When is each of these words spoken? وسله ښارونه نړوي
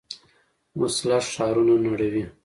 وسله 0.79 1.19
ښارونه 1.31 1.75
نړوي 1.85 2.23